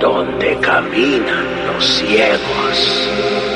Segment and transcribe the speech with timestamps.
[0.00, 3.49] Donde caminan los ciegos.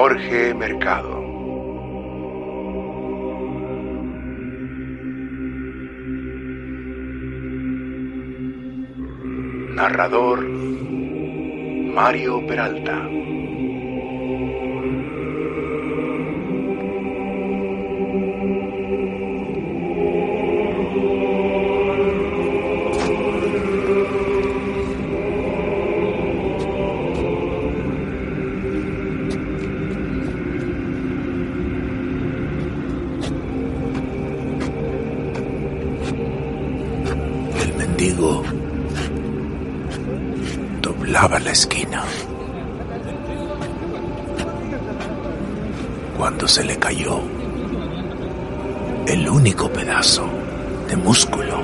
[0.00, 1.20] Jorge Mercado.
[9.76, 10.40] Narrador
[11.92, 12.96] Mario Peralta.
[37.80, 38.42] Mendigo
[40.82, 42.04] doblaba la esquina.
[46.18, 47.20] Cuando se le cayó
[49.06, 50.28] el único pedazo
[50.88, 51.56] de músculo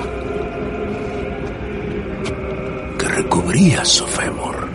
[2.97, 4.67] que recubría su fémur,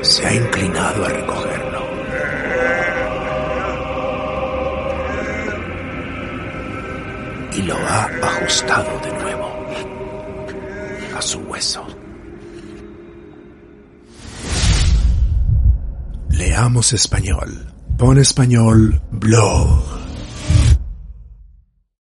[0.00, 1.55] se ha inclinado a recogerlo.
[7.66, 9.48] Lo ha ajustado de nuevo
[11.16, 11.84] a su hueso.
[16.30, 17.72] Leamos español.
[17.98, 19.95] Pon español blog.